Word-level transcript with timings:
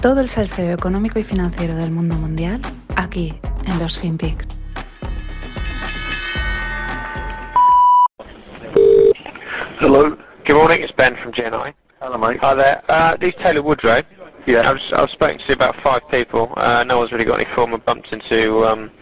Todo 0.00 0.20
el 0.20 0.28
salseo 0.28 0.72
económico 0.72 1.18
y 1.18 1.24
financiero 1.24 1.74
del 1.74 1.90
mundo 1.90 2.14
mundial 2.14 2.60
aquí 2.94 3.34
en 3.66 3.78
los 3.80 3.98
FinPix. 3.98 4.46
Hello. 9.80 10.16
Good 10.44 10.54
morning, 10.54 10.82
it's 10.82 10.92
Ben 10.92 11.16
from 11.16 11.32
GNI. 11.32 11.74
Hello, 12.00 12.16
mate. 12.16 12.38
Hi 12.40 12.54
there. 12.54 12.82
Uh, 12.88 13.16
these 13.16 13.34
Taylor 13.34 13.62
Woodrow. 13.62 14.02
Yeah. 14.46 14.70
I 14.70 14.72
was, 14.72 14.92
I 14.92 15.02
was 15.02 15.10
spoken 15.10 15.38
to 15.38 15.52
about 15.52 15.74
five 15.74 16.08
people. 16.08 16.52
Uh, 16.56 16.84
no 16.86 16.98
one's 16.98 17.10
really 17.10 17.24
got 17.24 17.40
any 17.40 17.44
form 17.46 17.72
of 17.74 17.84
bumped 17.84 18.12
into 18.12 18.64
um, 18.66 18.92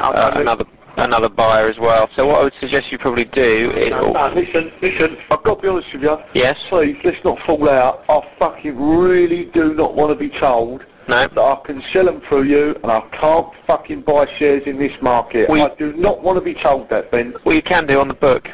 uh, 0.00 0.32
another 0.36 0.64
another 0.96 1.28
buyer 1.28 1.66
as 1.68 1.78
well. 1.78 2.08
So 2.10 2.26
what 2.26 2.40
I 2.40 2.44
would 2.44 2.54
suggest 2.54 2.90
you 2.92 2.98
probably 2.98 3.24
do 3.24 3.70
is... 3.74 3.90
No, 3.90 4.12
no, 4.12 4.32
listen, 4.34 4.72
listen, 4.80 5.16
I've 5.30 5.42
got 5.42 5.56
to 5.56 5.62
be 5.62 5.68
honest 5.68 5.92
with 5.92 6.02
you. 6.02 6.18
Yes? 6.34 6.68
Please, 6.68 6.98
let's 7.04 7.22
not 7.24 7.38
fall 7.38 7.68
out. 7.68 8.04
I 8.08 8.20
fucking 8.38 8.76
really 8.76 9.46
do 9.46 9.74
not 9.74 9.94
want 9.94 10.10
to 10.12 10.16
be 10.16 10.28
told 10.28 10.86
No? 11.08 11.26
that 11.26 11.38
I 11.38 11.56
can 11.64 11.80
sell 11.82 12.06
them 12.06 12.20
through 12.20 12.44
you 12.44 12.74
and 12.82 12.90
I 12.90 13.00
can't 13.12 13.54
fucking 13.54 14.02
buy 14.02 14.26
shares 14.26 14.62
in 14.62 14.76
this 14.78 15.00
market. 15.02 15.48
We- 15.48 15.62
I 15.62 15.68
do 15.74 15.92
not 15.94 16.22
want 16.22 16.38
to 16.38 16.44
be 16.44 16.54
told 16.54 16.88
that, 16.90 17.10
Ben. 17.10 17.34
Well, 17.44 17.54
you 17.54 17.62
can 17.62 17.86
do 17.86 18.00
on 18.00 18.08
the 18.08 18.14
book. 18.14 18.50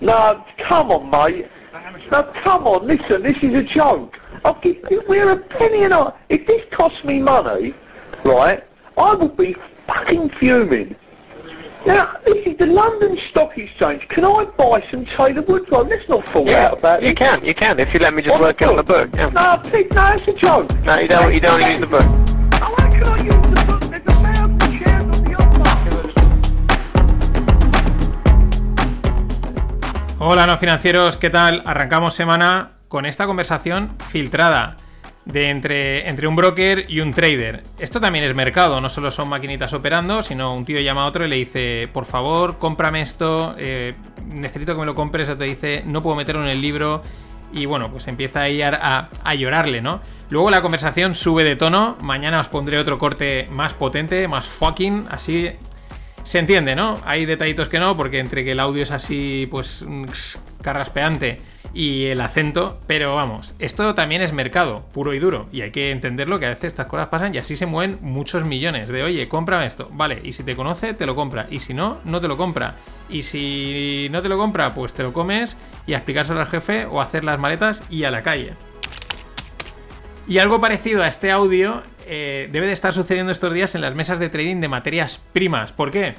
No, 0.00 0.44
come 0.58 0.90
on, 0.90 1.10
mate. 1.10 1.46
No, 2.12 2.22
come 2.34 2.66
on, 2.66 2.86
listen, 2.86 3.22
this 3.22 3.42
is 3.42 3.54
a 3.54 3.62
joke. 3.62 4.20
I'll 4.44 4.54
give, 4.60 4.78
we're 5.08 5.32
a 5.32 5.36
penny 5.38 5.84
and 5.84 5.92
a... 5.92 6.14
If 6.28 6.46
this 6.46 6.64
costs 6.70 7.04
me 7.04 7.20
money, 7.20 7.74
right, 8.24 8.62
I 8.96 9.14
will 9.14 9.28
be 9.28 9.54
fucking 9.86 10.28
fuming. 10.30 10.94
Now, 11.86 12.14
this 12.24 12.44
is 12.46 12.56
the 12.56 12.66
London 12.66 13.16
Stock 13.16 13.56
Exchange. 13.56 14.08
Can 14.08 14.24
I 14.24 14.44
buy 14.58 14.80
some 14.80 15.04
Taylor 15.04 15.42
Woodrow? 15.42 15.84
Let's 15.84 16.08
not 16.08 16.24
fall 16.24 16.48
out 16.50 16.78
about 16.80 17.00
you 17.00 17.10
it. 17.10 17.16
can, 17.16 17.44
you 17.44 17.54
can, 17.54 17.78
if 17.78 17.94
you 17.94 18.00
let 18.00 18.12
me 18.12 18.22
just 18.22 18.34
On 18.34 18.40
work 18.42 18.60
on 18.62 18.76
the 18.76 18.82
book. 18.82 19.08
Yeah. 19.14 19.28
No, 19.28 19.62
Pete, 19.70 19.92
no, 19.94 20.12
it's 20.12 20.26
a 20.26 20.32
joke. 20.32 20.68
No, 20.84 20.98
you 20.98 21.06
don't, 21.06 21.32
you 21.32 21.38
don't 21.40 21.52
want 21.52 21.64
to 21.64 21.70
use 21.70 21.80
the 21.80 21.86
book. 21.86 22.02
Oh, 22.02 22.74
how 22.76 22.90
can 22.90 23.04
I 23.04 23.18
use 23.22 23.46
the 23.54 23.64
book? 23.66 23.80
There's 23.82 24.02
a 24.02 24.12
thousand 24.12 24.60
shares 24.74 25.02
on 25.02 25.22
the 25.24 25.34
offer. 25.38 26.10
Hola 30.18 30.46
no 30.48 30.58
financieros, 30.58 31.16
¿qué 31.16 31.30
tal? 31.30 31.62
Arrancamos 31.66 32.14
semana 32.14 32.72
con 32.88 33.06
esta 33.06 33.26
conversación 33.26 33.96
filtrada 34.10 34.76
de 35.26 35.50
entre, 35.50 36.08
entre 36.08 36.26
un 36.28 36.36
broker 36.36 36.84
y 36.88 37.00
un 37.00 37.12
trader. 37.12 37.62
Esto 37.78 38.00
también 38.00 38.24
es 38.24 38.34
mercado, 38.34 38.80
no 38.80 38.88
solo 38.88 39.10
son 39.10 39.28
maquinitas 39.28 39.72
operando, 39.72 40.22
sino 40.22 40.54
un 40.54 40.64
tío 40.64 40.80
llama 40.80 41.02
a 41.02 41.06
otro 41.06 41.26
y 41.26 41.28
le 41.28 41.36
dice, 41.36 41.88
por 41.92 42.06
favor, 42.06 42.56
cómprame 42.58 43.02
esto, 43.02 43.54
eh, 43.58 43.92
necesito 44.26 44.74
que 44.74 44.80
me 44.80 44.86
lo 44.86 44.94
compres, 44.94 45.28
o 45.28 45.36
te 45.36 45.44
dice, 45.44 45.82
no 45.84 46.00
puedo 46.00 46.16
meterlo 46.16 46.42
en 46.42 46.48
el 46.48 46.62
libro. 46.62 47.02
Y 47.52 47.64
bueno, 47.66 47.90
pues 47.90 48.08
empieza 48.08 48.42
a, 48.42 49.08
a 49.22 49.34
llorarle, 49.34 49.80
¿no? 49.80 50.00
Luego 50.30 50.50
la 50.50 50.62
conversación 50.62 51.14
sube 51.14 51.44
de 51.44 51.54
tono. 51.54 51.96
Mañana 52.00 52.40
os 52.40 52.48
pondré 52.48 52.76
otro 52.76 52.98
corte 52.98 53.48
más 53.50 53.72
potente, 53.72 54.26
más 54.26 54.46
fucking, 54.46 55.06
así 55.10 55.50
se 56.26 56.40
entiende, 56.40 56.74
¿no? 56.74 56.98
Hay 57.04 57.24
detallitos 57.24 57.68
que 57.68 57.78
no, 57.78 57.96
porque 57.96 58.18
entre 58.18 58.44
que 58.44 58.50
el 58.50 58.58
audio 58.58 58.82
es 58.82 58.90
así, 58.90 59.46
pues, 59.48 59.84
mm, 59.86 60.06
carraspeante 60.60 61.38
y 61.72 62.06
el 62.06 62.20
acento, 62.20 62.80
pero 62.88 63.14
vamos, 63.14 63.54
esto 63.60 63.94
también 63.94 64.22
es 64.22 64.32
mercado, 64.32 64.84
puro 64.92 65.14
y 65.14 65.20
duro, 65.20 65.46
y 65.52 65.60
hay 65.60 65.70
que 65.70 65.92
entenderlo 65.92 66.40
que 66.40 66.46
a 66.46 66.48
veces 66.48 66.64
estas 66.64 66.86
cosas 66.86 67.06
pasan 67.08 67.32
y 67.32 67.38
así 67.38 67.54
se 67.54 67.66
mueven 67.66 67.98
muchos 68.00 68.44
millones 68.44 68.88
de, 68.88 69.04
oye, 69.04 69.28
cómprame 69.28 69.66
esto, 69.66 69.88
vale, 69.92 70.20
y 70.24 70.32
si 70.32 70.42
te 70.42 70.56
conoce, 70.56 70.94
te 70.94 71.06
lo 71.06 71.14
compra, 71.14 71.46
y 71.48 71.60
si 71.60 71.74
no, 71.74 71.98
no 72.04 72.20
te 72.20 72.26
lo 72.26 72.36
compra, 72.36 72.74
y 73.08 73.22
si 73.22 74.08
no 74.10 74.20
te 74.20 74.28
lo 74.28 74.36
compra, 74.36 74.74
pues 74.74 74.94
te 74.94 75.04
lo 75.04 75.12
comes 75.12 75.56
y 75.86 75.94
a 75.94 75.98
explicárselo 75.98 76.40
al 76.40 76.48
jefe 76.48 76.86
o 76.86 77.00
hacer 77.00 77.22
las 77.22 77.38
maletas 77.38 77.84
y 77.88 78.02
a 78.02 78.10
la 78.10 78.22
calle. 78.22 78.54
Y 80.26 80.38
algo 80.38 80.60
parecido 80.60 81.04
a 81.04 81.06
este 81.06 81.30
audio 81.30 81.84
eh, 82.06 82.48
debe 82.52 82.66
de 82.66 82.72
estar 82.72 82.92
sucediendo 82.92 83.32
estos 83.32 83.52
días 83.52 83.74
en 83.74 83.80
las 83.80 83.94
mesas 83.94 84.20
de 84.20 84.28
trading 84.28 84.60
de 84.60 84.68
materias 84.68 85.20
primas. 85.32 85.72
¿Por 85.72 85.90
qué? 85.90 86.14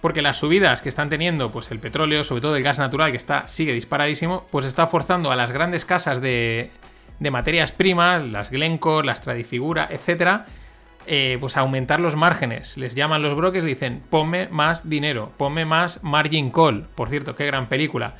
Porque 0.00 0.22
las 0.22 0.38
subidas 0.38 0.82
que 0.82 0.88
están 0.88 1.08
teniendo, 1.08 1.50
pues 1.50 1.70
el 1.72 1.80
petróleo, 1.80 2.22
sobre 2.22 2.42
todo 2.42 2.56
el 2.56 2.62
gas 2.62 2.78
natural, 2.78 3.10
que 3.10 3.16
está, 3.16 3.46
sigue 3.48 3.72
disparadísimo, 3.72 4.46
pues 4.50 4.66
está 4.66 4.86
forzando 4.86 5.32
a 5.32 5.36
las 5.36 5.50
grandes 5.50 5.84
casas 5.84 6.20
de, 6.20 6.70
materias 7.18 7.72
primas, 7.72 8.22
las 8.22 8.50
Glencore, 8.50 9.06
las 9.06 9.20
Tradifigura, 9.20 9.88
etcétera, 9.90 10.46
eh, 11.06 11.38
pues 11.40 11.56
a 11.56 11.60
aumentar 11.60 11.98
los 11.98 12.14
márgenes. 12.14 12.76
Les 12.76 12.94
llaman 12.94 13.22
los 13.22 13.34
brokers 13.34 13.64
y 13.64 13.68
dicen, 13.68 14.02
ponme 14.10 14.46
más 14.48 14.88
dinero, 14.88 15.32
ponme 15.36 15.64
más 15.64 16.02
margin 16.02 16.50
call. 16.50 16.86
Por 16.94 17.10
cierto, 17.10 17.34
qué 17.34 17.46
gran 17.46 17.68
película. 17.68 18.14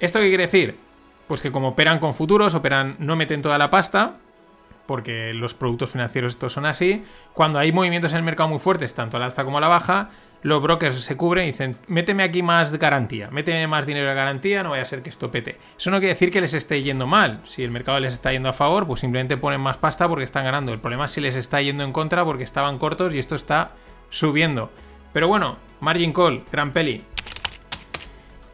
¿Esto 0.00 0.20
qué 0.20 0.28
quiere 0.28 0.44
decir? 0.44 0.76
Pues 1.26 1.42
que 1.42 1.52
como 1.52 1.68
operan 1.68 1.98
con 1.98 2.14
futuros, 2.14 2.54
operan, 2.54 2.96
no 2.98 3.14
meten 3.14 3.42
toda 3.42 3.58
la 3.58 3.70
pasta, 3.70 4.16
porque 4.86 5.32
los 5.34 5.54
productos 5.54 5.90
financieros 5.90 6.32
estos 6.32 6.52
son 6.52 6.66
así. 6.66 7.04
Cuando 7.32 7.58
hay 7.58 7.72
movimientos 7.72 8.12
en 8.12 8.18
el 8.18 8.24
mercado 8.24 8.48
muy 8.48 8.58
fuertes, 8.58 8.94
tanto 8.94 9.16
al 9.16 9.22
alza 9.22 9.44
como 9.44 9.58
a 9.58 9.60
la 9.60 9.68
baja, 9.68 10.10
los 10.42 10.60
brokers 10.60 11.00
se 11.00 11.16
cubren 11.16 11.44
y 11.44 11.48
dicen, 11.48 11.76
méteme 11.86 12.24
aquí 12.24 12.42
más 12.42 12.76
garantía, 12.76 13.30
méteme 13.30 13.66
más 13.68 13.86
dinero 13.86 14.08
de 14.08 14.14
garantía, 14.14 14.62
no 14.62 14.70
vaya 14.70 14.82
a 14.82 14.86
ser 14.86 15.02
que 15.02 15.10
esto 15.10 15.30
pete. 15.30 15.58
Eso 15.78 15.90
no 15.90 15.98
quiere 15.98 16.14
decir 16.14 16.30
que 16.30 16.40
les 16.40 16.52
esté 16.54 16.82
yendo 16.82 17.06
mal. 17.06 17.40
Si 17.44 17.62
el 17.62 17.70
mercado 17.70 18.00
les 18.00 18.14
está 18.14 18.32
yendo 18.32 18.48
a 18.48 18.52
favor, 18.52 18.86
pues 18.86 19.00
simplemente 19.00 19.36
ponen 19.36 19.60
más 19.60 19.76
pasta 19.76 20.08
porque 20.08 20.24
están 20.24 20.44
ganando. 20.44 20.72
El 20.72 20.80
problema 20.80 21.04
es 21.04 21.12
si 21.12 21.20
les 21.20 21.36
está 21.36 21.62
yendo 21.62 21.84
en 21.84 21.92
contra 21.92 22.24
porque 22.24 22.44
estaban 22.44 22.78
cortos 22.78 23.14
y 23.14 23.18
esto 23.18 23.36
está 23.36 23.72
subiendo. 24.10 24.70
Pero 25.12 25.28
bueno, 25.28 25.58
margin 25.80 26.12
call, 26.12 26.44
gran 26.50 26.72
peli. 26.72 27.04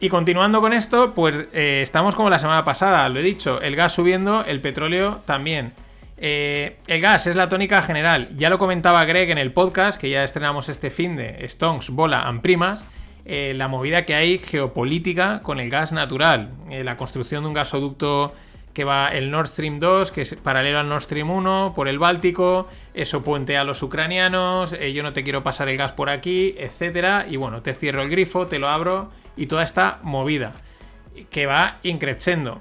Y 0.01 0.09
continuando 0.09 0.61
con 0.61 0.73
esto, 0.73 1.13
pues 1.13 1.47
eh, 1.51 1.81
estamos 1.83 2.15
como 2.15 2.29
la 2.29 2.39
semana 2.39 2.63
pasada, 2.63 3.09
lo 3.09 3.19
he 3.19 3.23
dicho, 3.23 3.59
el 3.61 3.75
gas 3.75 3.93
subiendo, 3.93 4.45
el 4.45 4.61
petróleo 4.61 5.21
también. 5.25 5.73
Eh, 6.21 6.77
el 6.87 6.99
gas 6.99 7.27
es 7.27 7.35
la 7.35 7.47
tónica 7.47 7.81
general. 7.81 8.29
Ya 8.35 8.49
lo 8.49 8.59
comentaba 8.59 9.05
Greg 9.05 9.29
en 9.29 9.37
el 9.37 9.53
podcast, 9.53 9.99
que 9.99 10.09
ya 10.09 10.23
estrenamos 10.23 10.67
este 10.67 10.89
fin 10.89 11.15
de 11.15 11.47
Stonks, 11.47 11.91
Bola 11.91 12.23
and 12.23 12.41
Primas. 12.41 12.85
eh, 13.25 13.53
la 13.55 13.67
movida 13.67 14.05
que 14.05 14.15
hay 14.15 14.39
geopolítica 14.39 15.41
con 15.43 15.59
el 15.59 15.69
gas 15.69 15.91
natural. 15.91 16.49
Eh, 16.71 16.83
la 16.83 16.97
construcción 16.97 17.43
de 17.43 17.47
un 17.49 17.53
gasoducto 17.53 18.33
que 18.73 18.83
va 18.83 19.09
el 19.09 19.29
Nord 19.29 19.47
Stream 19.47 19.79
2, 19.79 20.11
que 20.11 20.21
es 20.23 20.33
paralelo 20.35 20.79
al 20.79 20.89
Nord 20.89 21.03
Stream 21.03 21.29
1, 21.29 21.73
por 21.75 21.87
el 21.87 21.99
Báltico. 21.99 22.67
Eso 22.93 23.21
puentea 23.21 23.61
a 23.61 23.63
los 23.63 23.83
ucranianos. 23.83 24.75
yo 24.79 25.03
no 25.03 25.13
te 25.13 25.23
quiero 25.23 25.43
pasar 25.43 25.69
el 25.69 25.77
gas 25.77 25.91
por 25.91 26.09
aquí, 26.09 26.55
etcétera. 26.57 27.27
Y 27.29 27.35
bueno, 27.37 27.61
te 27.61 27.73
cierro 27.73 28.01
el 28.01 28.09
grifo, 28.09 28.47
te 28.47 28.57
lo 28.57 28.67
abro. 28.67 29.11
Y 29.37 29.45
toda 29.45 29.63
esta 29.63 29.99
movida 30.01 30.53
que 31.29 31.45
va 31.45 31.77
increciendo. 31.83 32.57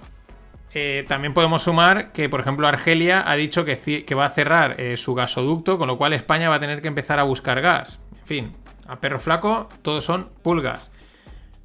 Eh, 0.74 1.04
también 1.08 1.32
podemos 1.34 1.62
sumar 1.62 2.12
que, 2.12 2.28
por 2.28 2.40
ejemplo, 2.40 2.68
Argelia 2.68 3.28
ha 3.28 3.34
dicho 3.36 3.64
que, 3.64 4.14
va 4.14 4.26
a 4.26 4.30
cerrar 4.30 4.80
eh, 4.80 4.96
su 4.96 5.14
gasoducto, 5.14 5.78
con 5.78 5.88
lo 5.88 5.96
cual 5.96 6.12
España 6.12 6.48
va 6.48 6.56
a 6.56 6.60
tener 6.60 6.82
que 6.82 6.88
empezar 6.88 7.18
a 7.18 7.22
buscar 7.22 7.60
gas. 7.60 8.00
En 8.20 8.26
fin, 8.26 8.56
a 8.86 9.00
perro 9.00 9.18
flaco, 9.18 9.68
todos 9.82 10.04
son 10.04 10.28
pulgas. 10.42 10.92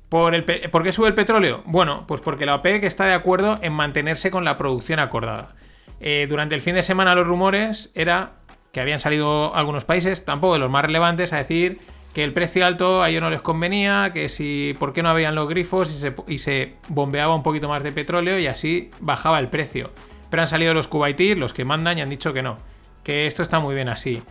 ¿Por, 0.09 0.35
el 0.35 0.43
¿Por 0.43 0.83
qué 0.83 0.91
sube 0.91 1.07
el 1.07 1.15
petróleo? 1.15 1.63
Bueno, 1.65 2.05
pues 2.07 2.21
porque 2.21 2.45
la 2.45 2.55
OPEC 2.55 2.83
está 2.83 3.05
de 3.05 3.13
acuerdo 3.13 3.59
en 3.61 3.73
mantenerse 3.73 4.29
con 4.29 4.45
la 4.45 4.57
producción 4.57 4.99
acordada. 4.99 5.55
Eh, 5.99 6.27
durante 6.29 6.53
el 6.53 6.61
fin 6.61 6.75
de 6.75 6.83
semana 6.83 7.15
los 7.15 7.25
rumores 7.25 7.91
era 7.95 8.33
que 8.71 8.81
habían 8.81 8.99
salido 8.99 9.55
algunos 9.55 9.85
países, 9.85 10.23
tampoco 10.25 10.53
de 10.53 10.59
los 10.59 10.69
más 10.69 10.83
relevantes, 10.83 11.33
a 11.33 11.37
decir 11.37 11.79
que 12.13 12.23
el 12.23 12.31
precio 12.33 12.65
alto 12.65 13.01
a 13.01 13.09
ellos 13.09 13.21
no 13.21 13.29
les 13.29 13.41
convenía, 13.41 14.11
que 14.13 14.29
si 14.29 14.75
por 14.79 14.93
qué 14.93 15.01
no 15.03 15.09
abrían 15.09 15.33
los 15.35 15.49
grifos 15.49 16.05
y 16.27 16.37
se, 16.37 16.73
bombeaba 16.89 17.33
un 17.35 17.41
poquito 17.43 17.67
más 17.67 17.83
de 17.83 17.91
petróleo 17.91 18.37
y 18.39 18.47
así 18.47 18.91
bajaba 18.99 19.39
el 19.39 19.47
precio. 19.49 19.91
Pero 20.29 20.41
han 20.43 20.47
salido 20.47 20.73
los 20.73 20.87
Kuwaitis, 20.87 21.37
los 21.37 21.53
que 21.53 21.65
mandan, 21.65 21.97
y 21.97 22.01
han 22.01 22.09
dicho 22.09 22.31
que 22.33 22.41
no, 22.43 22.57
que 23.03 23.25
esto 23.27 23.41
está 23.43 23.59
muy 23.59 23.73
bien 23.75 23.89
así. 23.89 24.21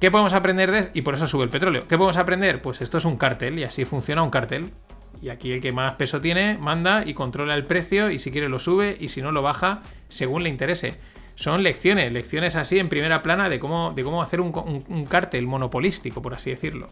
¿Qué 0.00 0.10
podemos 0.10 0.32
aprender 0.32 0.70
de 0.70 0.90
Y 0.94 1.02
por 1.02 1.14
eso 1.14 1.26
sube 1.26 1.44
el 1.44 1.50
petróleo. 1.50 1.86
¿Qué 1.88 1.96
podemos 1.98 2.16
aprender? 2.16 2.62
Pues 2.62 2.80
esto 2.80 2.98
es 2.98 3.04
un 3.04 3.16
cártel 3.16 3.58
y 3.58 3.64
así 3.64 3.84
funciona 3.84 4.22
un 4.22 4.30
cártel. 4.30 4.70
Y 5.20 5.28
aquí 5.28 5.52
el 5.52 5.60
que 5.60 5.72
más 5.72 5.96
peso 5.96 6.22
tiene 6.22 6.56
manda 6.58 7.02
y 7.04 7.12
controla 7.12 7.54
el 7.54 7.64
precio 7.66 8.10
y 8.10 8.18
si 8.18 8.30
quiere 8.30 8.48
lo 8.48 8.58
sube 8.58 8.96
y 8.98 9.08
si 9.08 9.20
no 9.20 9.32
lo 9.32 9.42
baja 9.42 9.82
según 10.08 10.42
le 10.44 10.48
interese. 10.48 10.94
Son 11.34 11.62
lecciones, 11.62 12.10
lecciones 12.12 12.56
así 12.56 12.78
en 12.78 12.88
primera 12.88 13.22
plana 13.22 13.50
de 13.50 13.58
cómo, 13.60 13.92
de 13.94 14.02
cómo 14.02 14.22
hacer 14.22 14.40
un, 14.40 14.52
un- 14.64 14.84
un 14.88 15.04
cártel 15.04 15.46
monopolístico, 15.46 16.22
por 16.22 16.32
así 16.32 16.48
decirlo. 16.50 16.88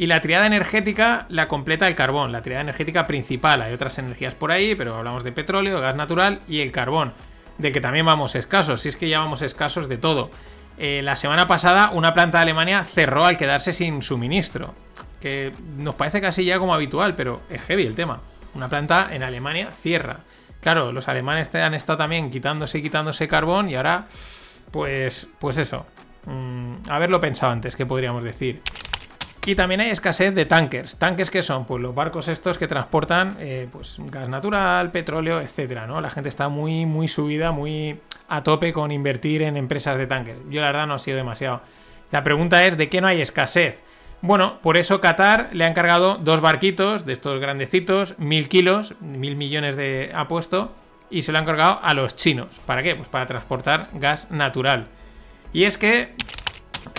Y 0.00 0.06
la 0.06 0.22
triada 0.22 0.46
energética 0.46 1.26
la 1.28 1.46
completa 1.46 1.86
el 1.86 1.94
carbón, 1.94 2.32
la 2.32 2.40
triada 2.40 2.62
energética 2.62 3.06
principal. 3.06 3.60
Hay 3.60 3.74
otras 3.74 3.98
energías 3.98 4.32
por 4.32 4.50
ahí, 4.50 4.74
pero 4.74 4.96
hablamos 4.96 5.24
de 5.24 5.30
petróleo, 5.30 5.78
gas 5.78 5.94
natural 5.94 6.40
y 6.48 6.60
el 6.60 6.72
carbón, 6.72 7.12
del 7.58 7.74
que 7.74 7.82
también 7.82 8.06
vamos 8.06 8.34
escasos, 8.34 8.80
si 8.80 8.88
es 8.88 8.96
que 8.96 9.10
ya 9.10 9.18
vamos 9.18 9.42
escasos 9.42 9.90
de 9.90 9.98
todo. 9.98 10.30
Eh, 10.78 11.02
la 11.04 11.16
semana 11.16 11.46
pasada 11.46 11.90
una 11.90 12.14
planta 12.14 12.38
de 12.38 12.44
Alemania 12.44 12.82
cerró 12.86 13.26
al 13.26 13.36
quedarse 13.36 13.74
sin 13.74 14.00
suministro, 14.00 14.72
que 15.20 15.52
nos 15.76 15.96
parece 15.96 16.22
casi 16.22 16.46
ya 16.46 16.58
como 16.58 16.72
habitual, 16.72 17.14
pero 17.14 17.42
es 17.50 17.60
heavy 17.60 17.84
el 17.84 17.94
tema. 17.94 18.22
Una 18.54 18.68
planta 18.68 19.10
en 19.12 19.22
Alemania 19.22 19.70
cierra. 19.70 20.20
Claro, 20.62 20.92
los 20.92 21.08
alemanes 21.08 21.54
han 21.54 21.74
estado 21.74 21.98
también 21.98 22.30
quitándose 22.30 22.78
y 22.78 22.82
quitándose 22.82 23.28
carbón 23.28 23.68
y 23.68 23.74
ahora, 23.74 24.06
pues, 24.70 25.28
pues 25.38 25.58
eso. 25.58 25.84
Mm, 26.24 26.88
haberlo 26.88 27.20
pensado 27.20 27.52
antes, 27.52 27.76
¿qué 27.76 27.84
podríamos 27.84 28.24
decir? 28.24 28.62
Y 29.46 29.54
también 29.54 29.80
hay 29.80 29.88
escasez 29.88 30.34
de 30.34 30.44
tankers. 30.44 30.96
¿Tankers 30.96 31.30
qué 31.30 31.42
son? 31.42 31.64
Pues 31.64 31.80
los 31.80 31.94
barcos 31.94 32.28
estos 32.28 32.58
que 32.58 32.68
transportan 32.68 33.36
eh, 33.40 33.68
pues, 33.72 33.96
gas 33.98 34.28
natural, 34.28 34.90
petróleo, 34.90 35.40
etcétera, 35.40 35.86
¿no? 35.86 36.00
La 36.02 36.10
gente 36.10 36.28
está 36.28 36.48
muy, 36.48 36.84
muy 36.84 37.08
subida, 37.08 37.50
muy 37.50 37.98
a 38.28 38.42
tope 38.42 38.74
con 38.74 38.92
invertir 38.92 39.42
en 39.42 39.56
empresas 39.56 39.96
de 39.96 40.06
tankers. 40.06 40.38
Yo 40.50 40.60
la 40.60 40.66
verdad 40.66 40.86
no 40.86 40.94
ha 40.94 40.98
sido 40.98 41.16
demasiado. 41.16 41.62
La 42.10 42.22
pregunta 42.22 42.66
es, 42.66 42.76
¿de 42.76 42.90
qué 42.90 43.00
no 43.00 43.06
hay 43.06 43.22
escasez? 43.22 43.82
Bueno, 44.20 44.58
por 44.60 44.76
eso 44.76 45.00
Qatar 45.00 45.48
le 45.52 45.64
ha 45.64 45.68
encargado 45.68 46.16
dos 46.16 46.42
barquitos 46.42 47.06
de 47.06 47.14
estos 47.14 47.40
grandecitos, 47.40 48.18
mil 48.18 48.48
kilos, 48.48 48.94
mil 49.00 49.36
millones 49.36 49.74
de 49.74 50.12
apuesto, 50.14 50.74
y 51.08 51.22
se 51.22 51.32
lo 51.32 51.38
ha 51.38 51.40
encargado 51.40 51.80
a 51.82 51.94
los 51.94 52.14
chinos. 52.14 52.48
¿Para 52.66 52.82
qué? 52.82 52.94
Pues 52.94 53.08
para 53.08 53.26
transportar 53.26 53.88
gas 53.94 54.30
natural. 54.30 54.88
Y 55.54 55.64
es 55.64 55.78
que 55.78 56.14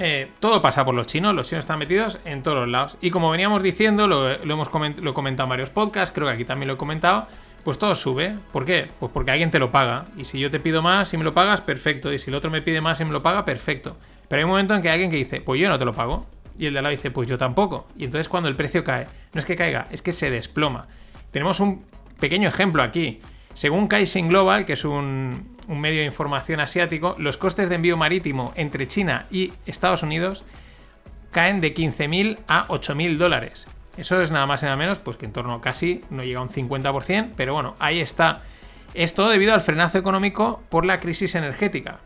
eh, 0.02 0.32
todo 0.40 0.62
pasa 0.62 0.86
por 0.86 0.96
los 0.96 1.08
chinos, 1.08 1.34
los 1.34 1.48
chinos 1.48 1.64
están 1.64 1.80
metidos 1.80 2.20
en 2.26 2.44
todos 2.44 2.58
los 2.58 2.68
lados. 2.68 2.98
Y 3.02 3.12
como 3.12 3.30
veníamos 3.30 3.64
diciendo, 3.64 4.08
lo, 4.08 4.30
hemos 4.30 4.70
lo 5.02 5.12
he 5.12 5.14
comentado 5.14 5.46
en 5.46 5.50
varios 5.50 5.70
podcasts, 5.70 6.14
creo 6.14 6.28
que 6.28 6.34
aquí 6.34 6.46
también 6.46 6.68
lo 6.68 6.74
he 6.76 6.78
comentado, 6.78 7.28
pues 7.64 7.78
todo 7.78 7.96
sube. 7.96 8.36
¿Por 8.52 8.66
qué? 8.66 8.90
Pues 9.00 9.12
porque 9.12 9.32
alguien 9.32 9.52
te 9.52 9.60
lo 9.60 9.72
paga. 9.72 10.06
Y 10.18 10.26
si 10.26 10.40
yo 10.40 10.50
te 10.50 10.60
pido 10.60 10.82
más 10.82 11.14
y 11.14 11.18
me 11.18 11.24
lo 11.24 11.34
pagas, 11.34 11.62
perfecto. 11.62 12.12
Y 12.12 12.20
si 12.20 12.30
el 12.30 12.36
otro 12.36 12.50
me 12.50 12.62
pide 12.62 12.82
más 12.82 13.00
y 13.00 13.06
me 13.06 13.12
lo 13.12 13.22
paga, 13.22 13.46
perfecto. 13.46 13.98
Pero 14.28 14.40
hay 14.40 14.44
un 14.44 14.52
momento 14.52 14.74
en 14.76 14.82
que 14.82 14.90
hay 14.90 14.94
alguien 14.94 15.12
que 15.12 15.18
dice, 15.18 15.42
pues 15.42 15.60
yo 15.60 15.70
no 15.70 15.78
te 15.78 15.86
lo 15.86 15.94
pago. 15.94 16.26
Y 16.58 16.66
el 16.66 16.74
de 16.74 16.80
al 16.80 16.84
lado 16.84 16.92
dice, 16.92 17.12
pues 17.12 17.28
yo 17.28 17.38
tampoco. 17.38 17.88
Y 17.98 18.06
entonces 18.06 18.30
cuando 18.30 18.50
el 18.50 18.56
precio 18.56 18.84
cae, 18.84 19.08
no 19.34 19.40
es 19.40 19.46
que 19.46 19.56
caiga, 19.56 19.88
es 19.92 20.02
que 20.02 20.14
se 20.14 20.30
desploma. 20.30 20.88
Tenemos 21.32 21.60
un 21.60 21.86
pequeño 22.20 22.48
ejemplo 22.48 22.84
aquí. 22.84 23.20
Según 23.54 23.88
Kaisen 23.88 24.30
Global, 24.30 24.66
que 24.66 24.74
es 24.74 24.86
un, 24.86 25.51
medio 25.68 26.00
de 26.00 26.06
información 26.06 26.60
asiático, 26.60 27.16
los 27.18 27.38
costes 27.38 27.70
de 27.70 27.76
envío 27.76 27.98
marítimo 27.98 28.54
entre 28.56 28.88
China 28.88 29.26
y 29.30 29.54
Estados 29.66 30.04
Unidos 30.04 30.46
caen 31.32 31.62
de 31.62 31.74
15.000 31.74 32.40
a 32.48 32.68
8.000 32.68 33.18
dólares. 33.18 33.68
Eso 33.98 34.22
es 34.22 34.32
nada 34.32 34.46
más 34.46 34.62
y 34.64 34.66
nada 34.66 34.78
menos, 34.78 35.00
pues 35.00 35.18
que 35.18 35.26
en 35.26 35.34
torno 35.34 35.62
casi 35.62 36.02
no 36.10 36.24
llega 36.24 36.40
a 36.40 36.44
un 36.44 36.50
50%, 36.50 37.32
pero 37.36 37.54
bueno, 37.54 37.76
ahí 37.80 38.00
está. 38.00 38.42
Es 38.94 39.14
todo 39.14 39.30
debido 39.30 39.54
al 39.54 39.62
frenazo 39.62 39.98
económico 39.98 40.62
por 40.70 40.86
la 40.86 41.00
crisis 41.00 41.36
energética. 41.36 42.00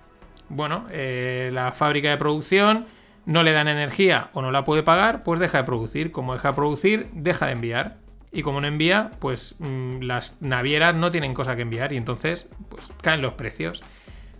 Bueno, 0.49 0.85
eh, 0.91 1.49
la 1.53 1.71
fábrica 1.71 2.09
de 2.09 2.17
producción 2.17 2.85
no 3.25 3.43
le 3.43 3.53
dan 3.53 3.67
energía 3.67 4.29
o 4.33 4.41
no 4.41 4.51
la 4.51 4.63
puede 4.63 4.83
pagar, 4.83 5.23
pues 5.23 5.39
deja 5.39 5.59
de 5.59 5.63
producir. 5.63 6.11
Como 6.11 6.33
deja 6.33 6.49
de 6.49 6.55
producir, 6.55 7.09
deja 7.13 7.47
de 7.47 7.53
enviar. 7.53 7.97
Y 8.35 8.43
como 8.43 8.59
no 8.59 8.67
envía, 8.67 9.11
pues 9.19 9.55
mm, 9.59 10.01
las 10.01 10.41
navieras 10.41 10.93
no 10.93 11.09
tienen 11.09 11.33
cosa 11.33 11.55
que 11.55 11.61
enviar 11.61 11.93
y 11.93 11.97
entonces 11.97 12.47
pues 12.67 12.91
caen 13.01 13.21
los 13.21 13.35
precios. 13.35 13.81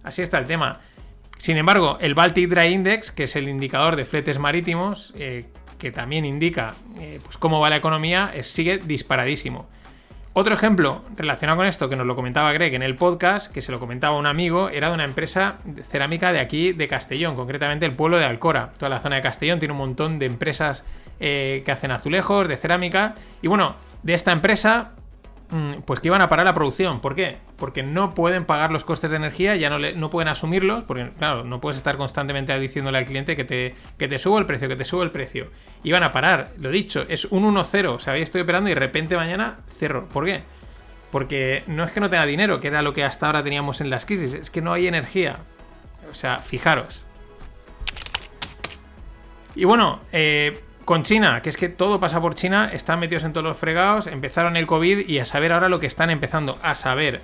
Así 0.03 0.21
está 0.21 0.37
el 0.37 0.47
tema. 0.47 0.81
Sin 1.37 1.55
embargo, 1.55 1.97
el 2.01 2.13
Baltic 2.13 2.49
Dry 2.49 2.73
Index, 2.73 3.11
que 3.11 3.23
es 3.23 3.37
el 3.37 3.47
indicador 3.47 3.95
de 3.95 4.03
fletes 4.03 4.37
marítimos, 4.37 5.13
eh, 5.15 5.45
que 5.79 5.93
también 5.93 6.25
indica 6.25 6.73
eh, 6.99 7.21
pues 7.23 7.37
cómo 7.37 7.61
va 7.61 7.69
la 7.69 7.77
economía, 7.77 8.33
sigue 8.43 8.79
disparadísimo. 8.79 9.69
Otro 10.33 10.53
ejemplo 10.53 11.05
relacionado 11.15 11.55
con 11.55 11.65
esto, 11.65 11.87
que 11.87 11.95
nos 11.95 12.05
lo 12.05 12.17
comentaba 12.17 12.51
Greg 12.51 12.73
en 12.73 12.83
el 12.83 12.97
podcast, 12.97 13.49
que 13.49 13.61
se 13.61 13.71
lo 13.71 13.79
comentaba 13.79 14.17
un 14.17 14.27
amigo, 14.27 14.67
era 14.67 14.89
de 14.89 14.93
una 14.93 15.05
empresa 15.05 15.59
cerámica 15.89 16.33
de 16.33 16.39
aquí, 16.41 16.73
de 16.73 16.89
Castellón, 16.89 17.37
concretamente 17.37 17.85
el 17.85 17.93
pueblo 17.93 18.17
de 18.17 18.25
Alcora. 18.25 18.73
Toda 18.77 18.89
la 18.89 18.99
zona 18.99 19.15
de 19.15 19.21
Castellón 19.21 19.59
tiene 19.59 19.71
un 19.71 19.77
montón 19.77 20.19
de 20.19 20.25
empresas 20.25 20.83
eh, 21.19 21.63
que 21.65 21.71
hacen 21.71 21.91
azulejos, 21.91 22.47
de 22.47 22.57
cerámica. 22.57 23.15
Y 23.41 23.47
bueno, 23.47 23.75
de 24.03 24.13
esta 24.13 24.31
empresa, 24.31 24.91
mm, 25.49 25.81
pues 25.85 25.99
que 25.99 26.09
iban 26.09 26.21
a 26.21 26.29
parar 26.29 26.45
la 26.45 26.53
producción. 26.53 26.99
¿Por 26.99 27.15
qué? 27.15 27.37
Porque 27.57 27.83
no 27.83 28.13
pueden 28.13 28.45
pagar 28.45 28.71
los 28.71 28.83
costes 28.83 29.09
de 29.11 29.17
energía, 29.17 29.55
ya 29.55 29.69
no, 29.69 29.79
no 29.79 30.09
pueden 30.09 30.27
asumirlos, 30.27 30.83
porque 30.83 31.09
claro, 31.17 31.43
no 31.43 31.61
puedes 31.61 31.77
estar 31.77 31.97
constantemente 31.97 32.57
diciéndole 32.59 32.97
al 32.97 33.05
cliente 33.05 33.35
que 33.35 33.45
te, 33.45 33.75
que 33.97 34.07
te 34.07 34.17
subo 34.17 34.39
el 34.39 34.45
precio, 34.45 34.67
que 34.67 34.75
te 34.75 34.85
subo 34.85 35.03
el 35.03 35.11
precio. 35.11 35.51
Iban 35.83 36.03
a 36.03 36.11
parar, 36.11 36.51
lo 36.59 36.69
dicho, 36.69 37.05
es 37.07 37.25
un 37.25 37.43
1-0, 37.43 37.87
o 37.93 37.99
sea, 37.99 38.13
ahí 38.13 38.21
estoy 38.21 38.41
operando 38.41 38.69
y 38.69 38.73
de 38.73 38.79
repente 38.79 39.15
mañana 39.15 39.57
cerro. 39.67 40.07
¿Por 40.09 40.25
qué? 40.25 40.41
Porque 41.11 41.63
no 41.67 41.83
es 41.83 41.91
que 41.91 42.01
no 42.01 42.09
tenga 42.09 42.25
dinero, 42.25 42.59
que 42.59 42.67
era 42.67 42.81
lo 42.81 42.93
que 42.93 43.03
hasta 43.03 43.27
ahora 43.27 43.43
teníamos 43.43 43.79
en 43.79 43.89
las 43.89 44.05
crisis, 44.05 44.33
es 44.33 44.49
que 44.49 44.61
no 44.61 44.73
hay 44.73 44.87
energía. 44.87 45.37
O 46.11 46.13
sea, 46.13 46.39
fijaros. 46.39 47.05
Y 49.55 49.63
bueno, 49.63 50.01
eh, 50.11 50.61
con 50.85 51.03
China, 51.03 51.41
que 51.41 51.49
es 51.49 51.57
que 51.57 51.67
todo 51.67 51.99
pasa 51.99 52.21
por 52.21 52.35
China, 52.35 52.69
están 52.71 52.99
metidos 52.99 53.23
en 53.23 53.33
todos 53.33 53.43
los 53.43 53.57
fregados, 53.57 54.07
empezaron 54.07 54.55
el 54.55 54.67
COVID 54.67 55.09
y 55.09 55.19
a 55.19 55.25
saber 55.25 55.51
ahora 55.51 55.67
lo 55.67 55.79
que 55.79 55.87
están 55.87 56.11
empezando 56.11 56.59
a 56.61 56.75
saber. 56.75 57.21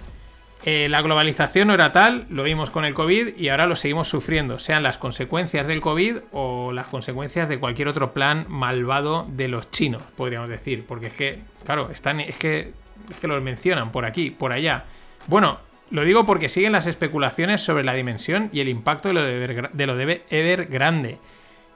Eh, 0.63 0.87
la 0.89 1.01
globalización 1.01 1.69
no 1.69 1.73
era 1.73 1.91
tal, 1.91 2.27
lo 2.29 2.43
vimos 2.43 2.69
con 2.69 2.85
el 2.85 2.93
COVID 2.93 3.35
y 3.37 3.49
ahora 3.49 3.65
lo 3.65 3.75
seguimos 3.75 4.07
sufriendo, 4.07 4.59
sean 4.59 4.83
las 4.83 4.97
consecuencias 4.97 5.65
del 5.65 5.81
COVID 5.81 6.17
o 6.31 6.71
las 6.71 6.87
consecuencias 6.87 7.49
de 7.49 7.59
cualquier 7.59 7.87
otro 7.87 8.13
plan 8.13 8.45
malvado 8.47 9.25
de 9.29 9.47
los 9.47 9.71
chinos, 9.71 10.03
podríamos 10.15 10.49
decir. 10.49 10.85
Porque 10.87 11.07
es 11.07 11.13
que, 11.13 11.39
claro, 11.65 11.89
están, 11.91 12.19
es 12.19 12.37
que, 12.37 12.73
es 13.09 13.17
que 13.19 13.27
lo 13.27 13.39
mencionan 13.41 13.91
por 13.91 14.05
aquí, 14.05 14.29
por 14.29 14.51
allá. 14.51 14.85
Bueno, 15.27 15.59
lo 15.89 16.03
digo 16.03 16.25
porque 16.25 16.49
siguen 16.49 16.71
las 16.71 16.87
especulaciones 16.87 17.61
sobre 17.61 17.83
la 17.83 17.93
dimensión 17.93 18.49
y 18.53 18.59
el 18.59 18.69
impacto 18.69 19.09
de 19.09 19.13
lo 19.13 19.23
de, 19.23 19.69
de 19.73 19.87
lo 19.87 19.95
de 19.95 20.21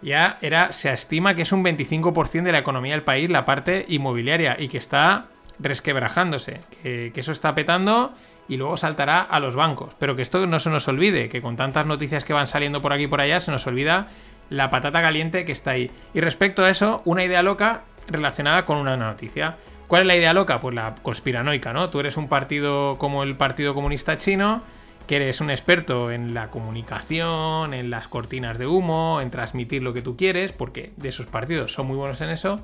ya 0.02 0.38
era, 0.42 0.72
se 0.72 0.92
estima 0.92 1.36
que 1.36 1.44
es 1.44 1.52
un 1.52 1.64
25% 1.64 2.44
de 2.44 2.52
la 2.52 2.60
economía 2.60 2.94
del 2.94 3.04
país 3.04 3.30
la 3.30 3.46
parte 3.46 3.86
inmobiliaria 3.88 4.56
y 4.60 4.68
que 4.68 4.78
está 4.78 5.26
resquebrajándose, 5.60 6.62
que, 6.82 7.12
eso 7.16 7.32
está 7.32 7.56
petando 7.56 8.14
y 8.48 8.58
luego 8.58 8.78
saltará 8.78 9.22
a 9.22 9.40
los 9.40 9.56
bancos. 9.56 9.94
Pero 10.00 10.16
que 10.16 10.22
esto 10.22 10.46
no 10.46 10.60
se 10.60 10.70
nos 10.70 10.88
olvide, 10.88 11.30
que 11.30 11.42
con 11.42 11.56
tantas 11.56 11.86
noticias 11.86 12.24
que 12.24 12.34
van 12.34 12.48
saliendo 12.48 12.82
por 12.82 12.94
aquí 12.94 13.04
y 13.04 13.08
por 13.08 13.22
allá, 13.22 13.40
se 13.40 13.52
nos 13.52 13.66
olvida 13.66 14.08
la 14.50 14.70
patata 14.70 15.02
caliente 15.02 15.46
que 15.46 15.52
está 15.52 15.72
ahí. 15.72 15.90
Y 16.14 16.20
respecto 16.20 16.64
a 16.64 16.70
eso, 16.70 17.02
una 17.06 17.24
idea 17.24 17.42
loca 17.42 17.84
relacionada 18.08 18.66
con 18.66 18.78
una 18.78 18.98
noticia. 18.98 19.58
¿Cuál 19.88 20.02
es 20.02 20.08
la 20.08 20.16
idea 20.16 20.34
loca? 20.34 20.60
Pues 20.60 20.76
la 20.76 20.96
conspiranoica, 21.02 21.74
¿no? 21.74 21.90
Tú 21.90 22.00
eres 22.00 22.18
un 22.18 22.28
partido 22.28 22.98
como 22.98 23.24
el 23.24 23.36
Partido 23.36 23.74
Comunista 23.74 24.18
Chino 24.18 24.62
que 25.08 25.18
eres 25.18 25.42
un 25.42 25.50
experto 25.50 26.12
en 26.12 26.34
la 26.34 26.50
comunicación, 26.50 27.74
en 27.74 27.90
las 27.90 28.08
cortinas 28.08 28.58
de 28.58 28.68
humo, 28.68 29.22
en 29.22 29.32
transmitir 29.32 29.84
lo 29.84 29.94
que 29.94 30.02
tú 30.02 30.18
quieres, 30.18 30.52
porque 30.52 30.94
de 30.98 31.10
esos 31.10 31.28
partidos 31.28 31.74
son 31.74 31.88
muy 31.88 31.98
buenos 31.98 32.22
en 32.22 32.30
eso, 32.30 32.60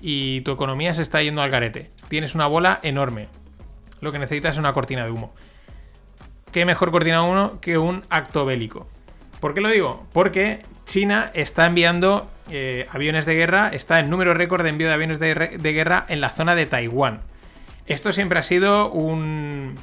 y 0.00 0.40
tu 0.42 0.52
economía 0.52 0.94
se 0.94 1.02
está 1.02 1.22
yendo 1.22 1.42
al 1.42 1.50
garete. 1.50 1.90
Tienes 2.08 2.34
una 2.34 2.46
bola 2.46 2.80
enorme. 2.82 3.28
Lo 4.00 4.12
que 4.12 4.18
necesitas 4.18 4.54
es 4.54 4.58
una 4.58 4.72
cortina 4.72 5.04
de 5.04 5.10
humo. 5.10 5.34
¿Qué 6.52 6.64
mejor 6.64 6.90
cortina 6.90 7.22
de 7.22 7.28
humo 7.28 7.60
que 7.60 7.76
un 7.76 8.04
acto 8.08 8.44
bélico? 8.44 8.88
¿Por 9.40 9.54
qué 9.54 9.60
lo 9.60 9.68
digo? 9.68 10.06
Porque 10.12 10.62
China 10.84 11.30
está 11.34 11.66
enviando 11.66 12.30
eh, 12.50 12.86
aviones 12.90 13.26
de 13.26 13.34
guerra, 13.34 13.70
está 13.72 14.00
en 14.00 14.10
número 14.10 14.34
récord 14.34 14.62
de 14.62 14.70
envío 14.70 14.88
de 14.88 14.94
aviones 14.94 15.18
de 15.18 15.72
guerra 15.72 16.04
en 16.08 16.20
la 16.20 16.30
zona 16.30 16.54
de 16.54 16.66
Taiwán. 16.66 17.20
Esto 17.86 18.12
siempre 18.12 18.38
ha 18.38 18.42
sido 18.42 18.90
un, 18.90 19.74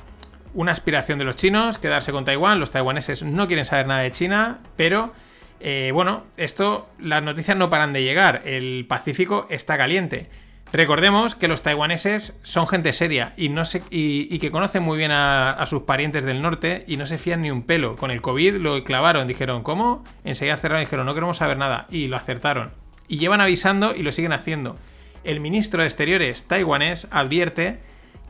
una 0.57 0.71
aspiración 0.71 1.19
de 1.19 1.23
los 1.23 1.35
chinos, 1.35 1.77
quedarse 1.77 2.11
con 2.11 2.25
Taiwán. 2.25 2.59
Los 2.59 2.71
taiwaneses 2.71 3.21
no 3.21 3.45
quieren 3.45 3.63
saber 3.63 3.85
nada 3.85 4.01
de 4.01 4.09
China, 4.09 4.57
pero 4.75 5.13
eh, 5.59 5.91
bueno, 5.93 6.23
esto, 6.35 6.89
las 6.97 7.21
noticias 7.21 7.55
no 7.55 7.69
paran 7.69 7.93
de 7.93 8.01
llegar. 8.01 8.41
El 8.43 8.87
Pacífico 8.87 9.45
está 9.51 9.77
caliente. 9.77 10.31
Recordemos 10.73 11.35
que 11.35 11.47
los 11.47 11.61
taiwaneses 11.61 12.39
son 12.41 12.67
gente 12.67 12.91
seria 12.91 13.33
y, 13.37 13.49
no 13.49 13.61
y, 13.91 14.39
que 14.39 14.49
conocen 14.49 14.81
muy 14.81 14.97
bien 14.97 15.11
a, 15.13 15.63
sus 15.67 15.83
parientes 15.83 16.25
del 16.25 16.41
norte 16.41 16.83
y 16.87 16.97
no 16.97 17.05
se 17.05 17.19
fían 17.19 17.43
ni 17.43 17.51
un 17.51 17.61
pelo. 17.61 17.95
Con 17.95 18.09
el 18.09 18.23
COVID 18.23 18.55
lo 18.55 18.83
clavaron, 18.83 19.27
dijeron, 19.27 19.61
¿cómo? 19.61 20.03
Enseguida 20.23 20.57
cerraron 20.57 20.81
y 20.81 20.85
dijeron, 20.85 21.05
no 21.05 21.13
queremos 21.13 21.37
saber 21.37 21.57
nada. 21.57 21.85
Y 21.91 22.07
lo 22.07 22.17
acertaron. 22.17 22.71
Y 23.07 23.19
llevan 23.19 23.41
avisando 23.41 23.95
y 23.95 24.01
lo 24.01 24.11
siguen 24.11 24.33
haciendo. 24.33 24.75
El 25.23 25.39
ministro 25.39 25.81
de 25.81 25.87
Exteriores 25.87 26.45
taiwanés 26.45 27.07
advierte 27.11 27.79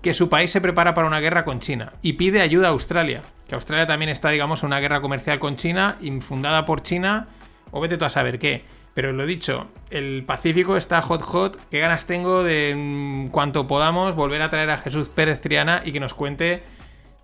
que 0.01 0.13
su 0.13 0.30
país 0.30 0.51
se 0.51 0.62
prepara 0.62 0.94
para 0.94 1.08
una 1.08 1.20
guerra 1.20 1.46
con 1.46 1.60
China 1.60 1.94
y 2.01 2.13
pide 2.13 2.42
ayuda 2.42 2.68
a 2.68 2.72
Australia. 2.72 3.22
Que 3.48 3.56
Australia 3.56 3.88
también 3.88 4.10
está, 4.10 4.30
digamos, 4.30 4.63
en 4.63 4.68
una 4.68 4.80
guerra 4.80 5.01
comercial 5.01 5.39
con 5.39 5.56
China, 5.56 5.98
infundada 6.01 6.66
por 6.66 6.82
China, 6.82 7.27
o 7.72 7.80
vete 7.80 7.98
tú 7.98 8.06
a 8.06 8.10
saber 8.10 8.39
qué. 8.39 8.63
Pero 8.94 9.13
lo 9.13 9.25
dicho, 9.25 9.68
el 9.92 10.24
Pacífico 10.25 10.75
está 10.75 11.01
hot 11.01 11.22
hot. 11.22 11.60
Qué 11.70 11.80
ganas 11.80 12.08
tengo 12.08 12.44
de, 12.44 12.72
en 12.72 13.30
cuanto 13.32 13.68
podamos, 13.68 14.16
volver 14.16 14.42
a 14.42 14.50
traer 14.50 14.70
a 14.72 14.77
Jesús 14.77 15.10
Pérez 15.10 15.42
Triana 15.42 15.82
y 15.86 15.92
que 15.92 16.00
nos 16.00 16.13
cuente 16.13 16.63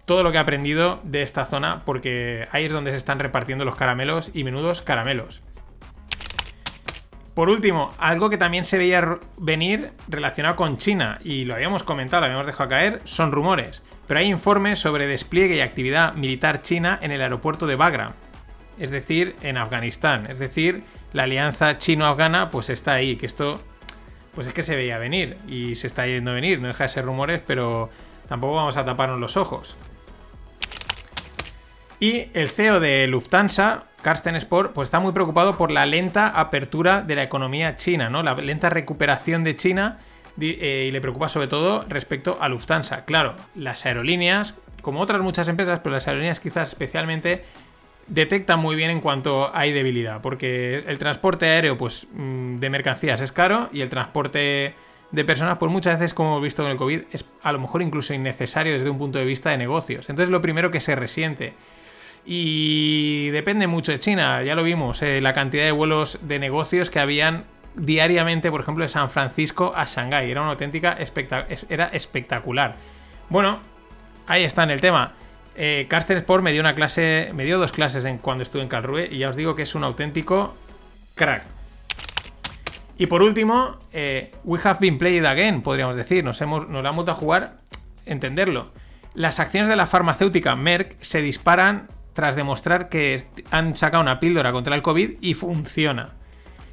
todo 0.06 0.22
lo 0.22 0.32
que 0.32 0.38
ha 0.38 0.42
aprendido 0.42 1.00
de 1.03 1.22
esta 1.24 1.46
zona, 1.46 1.84
porque 1.86 2.48
ahí 2.51 2.65
es 2.65 2.72
donde 2.72 2.92
se 2.92 2.98
están 2.98 3.20
repartiendo 3.20 3.65
los 3.65 3.75
caramelos 3.75 4.32
y 4.34 4.44
menudos 4.44 4.82
caramelos. 4.82 5.42
Por 7.34 7.50
último, 7.50 7.92
algo 7.98 8.30
que 8.30 8.38
también 8.38 8.63
se 8.63 8.78
veía 8.78 9.18
venir 9.38 9.92
relacionado 10.08 10.56
con 10.56 10.78
China, 10.78 11.20
y 11.24 11.46
lo 11.46 11.56
habíamos 11.56 11.82
comentado, 11.82 12.22
lo 12.22 12.25
habíamos 12.28 12.46
dejado 12.46 12.70
caer, 12.70 13.02
son 13.06 13.32
rumores. 13.32 13.82
Pero 14.08 14.20
hay 14.20 14.28
informes 14.28 14.80
sobre 14.80 15.08
despliegue 15.08 15.56
y 15.56 15.62
actividad 15.62 16.13
militar 16.13 16.62
china 16.62 17.00
en 17.02 17.12
el 17.12 17.22
aeropuerto 17.22 17.66
de 17.66 17.75
Bagram, 17.75 18.13
es 18.78 18.92
decir, 18.92 19.36
en 19.42 19.58
Afganistán. 19.58 20.28
Es 20.30 20.38
decir, 20.38 20.84
la 21.12 21.24
alianza 21.24 21.80
chino-afgana 21.80 22.52
pues 22.52 22.70
está 22.70 22.94
ahí, 22.94 23.16
que 23.16 23.25
esto 23.25 23.60
pues 24.36 24.48
es 24.48 24.54
que 24.54 24.63
se 24.63 24.75
veía 24.75 24.98
venir 24.98 25.38
y 25.48 25.75
se 25.75 25.88
está 25.88 26.06
yendo 26.08 26.32
a 26.32 26.34
venir, 26.34 26.60
no 26.60 26.68
deja 26.68 26.84
de 26.84 26.90
ser 26.90 27.06
rumores, 27.06 27.42
pero 27.46 27.90
tampoco 28.28 28.56
vamos 28.56 28.78
a 28.78 28.86
taparnos 28.86 29.20
los 29.20 29.38
ojos. 29.38 29.78
Y 32.03 32.27
el 32.33 32.50
CEO 32.50 32.81
de 32.81 33.07
Lufthansa, 33.07 33.86
Carsten 34.01 34.36
Sport, 34.36 34.74
pues 34.74 34.88
está 34.88 35.00
muy 35.00 35.13
preocupado 35.13 35.55
por 35.55 35.72
la 35.72 35.86
lenta 35.86 36.27
apertura 36.27 37.01
de 37.01 37.15
la 37.15 37.24
economía 37.24 37.77
china, 37.77 38.10
¿no? 38.10 38.24
La 38.24 38.36
lenta 38.36 38.69
recuperación 38.69 39.45
de 39.45 39.55
China 39.55 40.00
eh, 40.38 40.88
y 40.89 40.91
le 40.91 41.00
preocupa 41.00 41.29
sobre 41.29 41.48
todo 41.48 41.86
respecto 41.88 42.38
a 42.41 42.50
Lufthansa. 42.50 43.05
Claro, 43.05 43.36
las 43.55 43.86
aerolíneas, 43.86 44.53
como 44.81 45.00
otras 45.00 45.22
muchas 45.22 45.48
empresas, 45.48 45.79
pero 45.81 45.93
las 45.93 46.05
aerolíneas 46.10 46.41
quizás 46.41 46.67
especialmente 46.67 47.45
detectan 48.07 48.60
muy 48.60 48.75
bien 48.75 48.89
en 48.89 49.00
cuanto 49.00 49.55
hay 49.55 49.72
debilidad, 49.72 50.19
porque 50.19 50.83
el 50.86 51.00
transporte 51.00 51.45
aéreo 51.45 51.77
pues 51.77 52.07
mm, 52.12 52.57
de 52.57 52.69
mercancías 52.69 53.22
es 53.22 53.31
caro 53.31 53.69
y 53.72 53.79
el 53.79 53.88
transporte 53.88 54.75
de 55.12 55.24
personas 55.24 55.57
pues 55.57 55.72
muchas 55.72 55.98
veces 55.98 56.13
como 56.13 56.31
hemos 56.31 56.43
visto 56.43 56.63
con 56.63 56.72
el 56.74 56.77
COVID 56.77 57.03
es 57.13 57.24
a 57.43 57.53
lo 57.53 57.60
mejor 57.60 57.81
incluso 57.81 58.13
innecesario 58.13 58.74
desde 58.74 58.89
un 58.89 58.98
punto 58.98 59.19
de 59.19 59.25
vista 59.25 59.51
de 59.51 59.57
negocios. 59.57 60.10
Entonces 60.10 60.29
lo 60.29 60.41
primero 60.41 60.69
que 60.69 60.81
se 60.81 60.98
resiente 60.98 61.53
y 62.25 63.30
depende 63.30 63.68
mucho 63.68 63.92
de 63.92 64.00
China, 64.00 64.44
ya 64.44 64.56
lo 64.56 64.63
vimos, 64.63 65.01
eh, 65.01 65.20
la 65.22 65.34
cantidad 65.34 65.65
de 65.65 65.72
vuelos 65.72 66.20
de 66.22 66.39
negocios 66.39 66.89
que 66.89 67.00
habían 67.00 67.46
diariamente, 67.75 68.50
por 68.51 68.62
ejemplo, 68.62 68.84
de 68.84 68.89
San 68.89 69.10
Francisco 69.10 69.74
a 69.75 69.86
Shanghái. 69.86 70.30
Era 70.30 70.42
una 70.42 70.51
auténtica 70.51 70.98
era 71.70 71.88
espectacular. 71.88 72.75
Bueno, 73.30 73.60
ahí 74.27 74.44
está 74.44 74.63
en 74.63 74.72
el 74.72 74.80
tema. 74.82 75.13
Eh, 75.56 75.86
Carsten 75.89 76.18
Sport 76.18 76.44
me 76.44 76.51
dio 76.51 76.62
una 76.62 76.75
clase, 76.75 77.32
me 77.34 77.46
dio 77.46 77.60
dos 77.60 77.72
clases 77.72 78.06
cuando 78.22 78.44
estuve 78.44 78.62
en 78.63 78.70
Calrue 78.70 79.08
y 79.12 79.20
ya 79.20 79.30
os 79.30 79.36
digo 79.36 79.56
que 79.56 79.63
es 79.63 79.75
un 79.75 79.84
auténtico 79.84 80.56
crack. 81.15 81.44
Y 82.98 83.08
por 83.08 83.22
último, 83.22 83.80
eh, 83.92 84.32
we 84.44 84.60
have 84.63 84.77
been 84.80 84.98
played 84.98 85.25
again, 85.25 85.62
podríamos 85.62 85.96
decir. 85.96 86.24
Nos, 86.24 86.39
hemos, 86.42 86.70
nos 86.70 86.84
la 86.84 86.89
hemos 86.89 87.08
a 87.10 87.13
jugar, 87.13 87.58
entenderlo. 88.06 88.72
Las 89.13 89.39
acciones 89.39 89.68
de 89.70 89.75
la 89.75 89.88
farmacéutica 89.88 90.56
Merck 90.56 90.96
se 91.01 91.22
disparan 91.22 91.88
tras 92.13 92.36
demostrar 92.36 92.89
que 92.89 93.24
han 93.51 93.75
sacado 93.75 94.01
una 94.01 94.20
píldora 94.20 94.51
contra 94.51 94.75
el 94.75 94.82
COVID 94.82 95.17
y 95.22 95.34
funciona. 95.34 96.12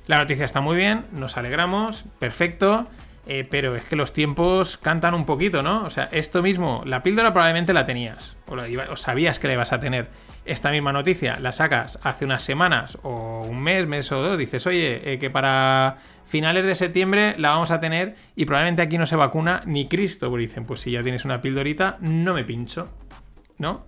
La 0.07 0.19
noticia 0.19 0.45
está 0.45 0.61
muy 0.61 0.77
bien, 0.77 1.05
nos 1.13 1.37
alegramos, 1.37 2.05
perfecto, 2.19 2.89
eh, 3.27 3.47
pero 3.49 3.77
es 3.77 3.85
que 3.85 3.97
los 3.97 4.13
tiempos 4.13 4.77
cantan 4.77 5.15
un 5.15 5.25
poquito, 5.25 5.63
¿no? 5.63 5.85
O 5.85 5.91
sea, 5.91 6.09
esto 6.11 6.43
mismo, 6.43 6.83
la 6.85 7.03
píldora 7.03 7.33
probablemente 7.33 7.73
la 7.73 7.87
tenías, 7.87 8.37
o, 8.49 8.97
sabías 8.97 9.39
que 9.39 9.47
la 9.47 9.55
ibas 9.55 9.73
a 9.73 9.81
tener. 9.81 10.09
Esta 10.47 10.71
misma 10.71 10.93
noticia 10.93 11.39
la 11.39 11.53
sacas 11.53 11.99
hace 12.03 12.25
unas 12.25 12.43
semanas 12.43 12.99
o 13.03 13.47
un 13.49 13.61
mes, 13.61 13.87
mes 13.87 14.11
o 14.11 14.21
dos, 14.21 14.39
dices, 14.39 14.67
oye, 14.67 15.13
eh, 15.13 15.19
que 15.19 15.31
para 15.31 15.99
finales 16.25 16.67
de 16.67 16.75
septiembre 16.75 17.35
la 17.39 17.51
vamos 17.51 17.71
a 17.71 17.79
tener 17.79 18.17
y 18.35 18.47
probablemente 18.47 18.83
aquí 18.83 18.99
no 18.99 19.07
se 19.07 19.17
vacuna 19.17 19.63
ni 19.67 19.87
Cristo, 19.87 20.29
porque 20.31 20.47
dicen, 20.47 20.65
pues 20.65 20.81
si 20.81 20.91
ya 20.93 21.03
tienes 21.03 21.25
una 21.25 21.41
píldorita, 21.41 21.99
no 22.01 22.35
me 22.35 22.43
pincho, 22.43 22.89
¿no? 23.59 23.85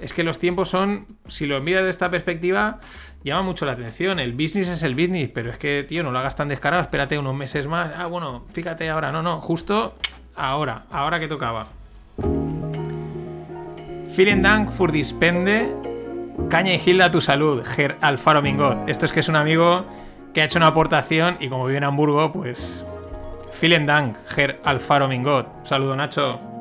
Es 0.00 0.12
que 0.12 0.24
los 0.24 0.38
tiempos 0.38 0.68
son, 0.68 1.06
si 1.28 1.46
lo 1.46 1.60
miras 1.60 1.84
de 1.84 1.90
esta 1.90 2.10
perspectiva, 2.10 2.80
llama 3.22 3.42
mucho 3.42 3.64
la 3.64 3.72
atención. 3.72 4.18
El 4.18 4.32
business 4.32 4.68
es 4.68 4.82
el 4.82 4.94
business, 4.94 5.30
pero 5.32 5.50
es 5.50 5.58
que, 5.58 5.84
tío, 5.86 6.02
no 6.02 6.10
lo 6.10 6.18
hagas 6.18 6.36
tan 6.36 6.48
descarado, 6.48 6.82
espérate 6.82 7.18
unos 7.18 7.34
meses 7.34 7.66
más. 7.66 7.92
Ah, 7.96 8.06
bueno, 8.06 8.44
fíjate 8.52 8.88
ahora, 8.90 9.12
no, 9.12 9.22
no, 9.22 9.40
justo 9.40 9.94
ahora, 10.34 10.84
ahora 10.90 11.20
que 11.20 11.28
tocaba. 11.28 11.68
Vielen 14.16 14.42
Dank 14.42 14.70
für 14.70 14.92
dispende. 14.92 15.74
Caña 16.48 16.74
y 16.74 16.78
Gilda 16.78 17.10
tu 17.10 17.20
salud, 17.20 17.64
Ger 17.64 17.96
Alfaro 18.00 18.42
Mingot. 18.42 18.88
Esto 18.88 19.06
es 19.06 19.12
que 19.12 19.20
es 19.20 19.28
un 19.28 19.36
amigo 19.36 19.86
que 20.32 20.42
ha 20.42 20.44
hecho 20.44 20.58
una 20.58 20.68
aportación 20.68 21.36
y 21.40 21.48
como 21.48 21.66
vive 21.66 21.78
en 21.78 21.84
Hamburgo, 21.84 22.32
pues. 22.32 22.84
Vielen 23.60 23.86
Dank, 23.86 24.16
Ger 24.26 24.60
Alfaro 24.64 25.08
Mingot. 25.08 25.64
saludo, 25.64 25.96
Nacho. 25.96 26.53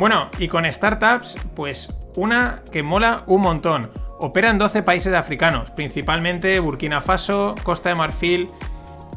Bueno, 0.00 0.30
y 0.38 0.48
con 0.48 0.64
startups, 0.64 1.36
pues 1.54 1.92
una 2.16 2.62
que 2.72 2.82
mola 2.82 3.22
un 3.26 3.42
montón. 3.42 3.90
Opera 4.18 4.48
en 4.48 4.56
12 4.56 4.82
países 4.82 5.12
africanos, 5.12 5.70
principalmente 5.72 6.58
Burkina 6.58 7.02
Faso, 7.02 7.54
Costa 7.62 7.90
de 7.90 7.96
Marfil 7.96 8.48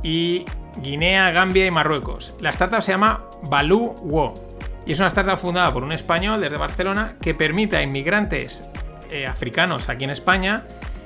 y 0.04 0.44
Guinea, 0.82 1.32
Gambia 1.32 1.66
y 1.66 1.72
Marruecos. 1.72 2.36
La 2.42 2.50
startup 2.50 2.82
se 2.82 2.92
llama 2.92 3.24
Balú 3.44 3.96
Wo 4.02 4.34
y 4.86 4.92
es 4.92 5.00
una 5.00 5.08
startup 5.08 5.38
fundada 5.38 5.72
por 5.72 5.86
un 5.86 5.94
español 5.94 6.42
desde 6.42 6.58
Barcelona 6.58 7.16
que 7.22 7.34
permite 7.34 7.78
a 7.78 7.82
inmigrantes 7.82 8.66
eh, 9.10 9.26
africanos 9.26 9.88
aquí 9.88 10.04
en 10.04 10.10
España 10.10 10.66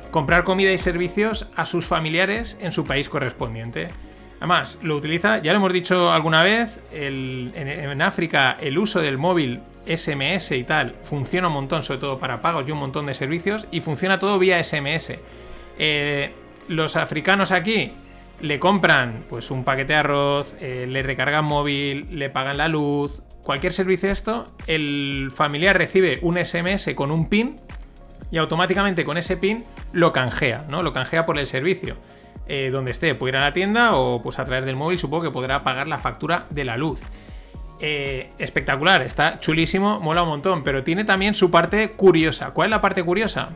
comprar 0.09 0.43
comida 0.43 0.71
y 0.71 0.79
servicios 0.79 1.49
a 1.55 1.67
sus 1.67 1.85
familiares 1.85 2.57
en 2.61 2.71
su 2.71 2.83
país 2.83 3.09
correspondiente. 3.09 3.89
Además, 4.37 4.77
lo 4.83 4.95
utiliza, 4.95 5.39
ya 5.39 5.51
lo 5.51 5.57
hemos 5.57 5.73
dicho 5.73 6.11
alguna 6.11 6.43
vez, 6.43 6.79
en, 6.91 8.01
África 8.01 8.57
el 8.59 8.77
uso 8.77 9.01
del 9.01 9.17
móvil 9.17 9.61
SMS 9.87 10.51
y 10.51 10.63
tal 10.63 10.95
funciona 11.01 11.47
un 11.47 11.53
montón, 11.53 11.81
sobre 11.81 11.99
todo 11.99 12.19
para 12.19 12.41
pagos 12.41 12.65
y 12.67 12.71
un 12.71 12.77
montón 12.77 13.07
de 13.07 13.15
servicios, 13.15 13.67
y 13.71 13.81
funciona 13.81 14.19
todo 14.19 14.37
vía 14.37 14.63
SMS. 14.63 15.13
Eh, 15.79 16.31
los 16.67 16.95
africanos 16.95 17.51
aquí 17.51 17.93
le 18.41 18.59
compran 18.59 19.25
pues 19.27 19.49
un 19.49 19.63
paquete 19.63 19.93
de 19.93 19.99
arroz, 19.99 20.55
eh, 20.59 20.85
le 20.87 21.01
recargan 21.01 21.45
móvil, 21.45 22.07
le 22.11 22.29
pagan 22.29 22.57
la 22.57 22.67
luz, 22.67 23.23
cualquier 23.41 23.73
servicio 23.73 24.11
esto, 24.11 24.53
el 24.67 25.31
familiar 25.33 25.77
recibe 25.77 26.19
un 26.21 26.37
SMS 26.37 26.93
con 26.93 27.09
un 27.09 27.27
PIN 27.29 27.59
y 28.29 28.37
automáticamente 28.37 29.03
con 29.03 29.17
ese 29.17 29.37
PIN 29.37 29.63
lo 29.93 30.13
canjea, 30.13 30.65
¿no? 30.69 30.83
Lo 30.83 30.93
canjea 30.93 31.25
por 31.25 31.39
el 31.39 31.47
servicio. 31.47 31.95
Eh, 32.49 32.69
donde 32.71 32.91
esté. 32.91 33.13
Puede 33.13 33.31
ir 33.31 33.37
a 33.37 33.41
la 33.41 33.51
tienda 33.51 33.95
o 33.95 34.21
pues 34.21 34.39
a 34.39 34.45
través 34.45 34.63
del 34.63 34.77
móvil 34.77 34.97
supongo 34.97 35.23
que 35.23 35.31
podrá 35.31 35.63
pagar 35.63 35.87
la 35.87 35.97
factura 35.97 36.45
de 36.49 36.63
la 36.63 36.77
luz. 36.77 37.01
Eh, 37.79 38.29
espectacular, 38.39 39.01
está 39.01 39.39
chulísimo, 39.39 39.99
mola 39.99 40.23
un 40.23 40.29
montón, 40.29 40.63
pero 40.63 40.83
tiene 40.83 41.03
también 41.03 41.33
su 41.33 41.51
parte 41.51 41.91
curiosa. 41.91 42.51
¿Cuál 42.51 42.67
es 42.67 42.71
la 42.71 42.81
parte 42.81 43.03
curiosa? 43.03 43.49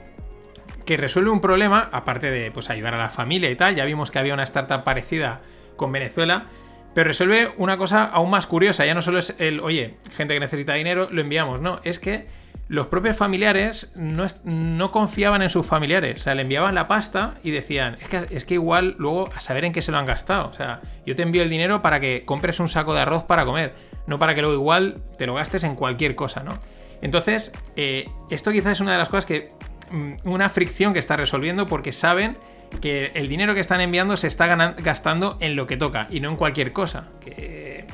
Que 0.85 0.97
resuelve 0.97 1.31
un 1.31 1.39
problema, 1.39 1.89
aparte 1.91 2.29
de 2.29 2.51
pues, 2.51 2.69
ayudar 2.69 2.93
a 2.93 2.97
la 2.97 3.09
familia 3.09 3.49
y 3.49 3.55
tal, 3.55 3.75
ya 3.75 3.85
vimos 3.85 4.11
que 4.11 4.19
había 4.19 4.33
una 4.33 4.43
startup 4.43 4.83
parecida 4.83 5.41
con 5.77 5.91
Venezuela, 5.91 6.47
pero 6.93 7.07
resuelve 7.07 7.53
una 7.57 7.77
cosa 7.77 8.03
aún 8.03 8.29
más 8.29 8.45
curiosa, 8.45 8.85
ya 8.85 8.93
no 8.93 9.01
solo 9.01 9.19
es 9.19 9.35
el, 9.39 9.61
oye, 9.61 9.95
gente 10.11 10.33
que 10.33 10.39
necesita 10.39 10.73
dinero, 10.73 11.07
lo 11.09 11.21
enviamos, 11.21 11.61
no, 11.61 11.79
es 11.83 11.97
que 11.97 12.27
los 12.71 12.87
propios 12.87 13.17
familiares 13.17 13.91
no, 13.95 14.91
confiaban 14.91 15.41
en 15.41 15.49
sus 15.49 15.65
familiares. 15.65 16.21
O 16.21 16.23
sea, 16.23 16.35
le 16.35 16.43
enviaban 16.43 16.73
la 16.73 16.87
pasta 16.87 17.35
y 17.43 17.51
decían, 17.51 17.97
es 17.99 18.07
que, 18.07 18.27
es 18.29 18.45
que 18.45 18.53
igual 18.53 18.95
luego 18.97 19.29
a 19.35 19.41
saber 19.41 19.65
en 19.65 19.73
qué 19.73 19.81
se 19.81 19.91
lo 19.91 19.97
han 19.97 20.05
gastado. 20.05 20.47
O 20.47 20.53
sea, 20.53 20.79
yo 21.05 21.13
te 21.13 21.21
envío 21.21 21.43
el 21.43 21.49
dinero 21.49 21.81
para 21.81 21.99
que 21.99 22.23
compres 22.25 22.61
un 22.61 22.69
saco 22.69 22.93
de 22.93 23.01
arroz 23.01 23.25
para 23.25 23.43
comer, 23.43 23.73
no 24.07 24.17
para 24.19 24.35
que 24.35 24.41
luego 24.41 24.55
igual 24.55 25.01
te 25.17 25.25
lo 25.25 25.33
gastes 25.33 25.65
en 25.65 25.75
cualquier 25.75 26.15
cosa, 26.15 26.43
¿no? 26.43 26.59
Entonces, 27.01 27.51
eh, 27.75 28.09
esto 28.29 28.53
quizás 28.53 28.71
es 28.71 28.79
una 28.79 28.93
de 28.93 28.99
las 28.99 29.09
cosas 29.09 29.25
que... 29.25 29.51
Mm, 29.91 30.13
una 30.23 30.47
fricción 30.49 30.93
que 30.93 30.99
está 30.99 31.17
resolviendo 31.17 31.67
porque 31.67 31.91
saben 31.91 32.37
que 32.79 33.11
el 33.15 33.27
dinero 33.27 33.53
que 33.53 33.59
están 33.59 33.81
enviando 33.81 34.15
se 34.15 34.27
está 34.27 34.47
gastando 34.77 35.35
en 35.41 35.57
lo 35.57 35.67
que 35.67 35.75
toca 35.75 36.07
y 36.09 36.21
no 36.21 36.29
en 36.29 36.37
cualquier 36.37 36.71
cosa. 36.71 37.09
Que 37.19 37.85